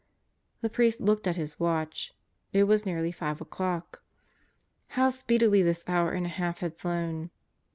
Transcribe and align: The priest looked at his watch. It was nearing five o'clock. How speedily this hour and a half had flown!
The 0.61 0.69
priest 0.71 0.99
looked 0.99 1.27
at 1.27 1.35
his 1.35 1.59
watch. 1.59 2.15
It 2.53 2.63
was 2.63 2.87
nearing 2.87 3.11
five 3.11 3.39
o'clock. 3.39 4.01
How 4.97 5.11
speedily 5.11 5.61
this 5.61 5.83
hour 5.85 6.11
and 6.13 6.25
a 6.25 6.29
half 6.29 6.57
had 6.61 6.75
flown! 6.79 7.29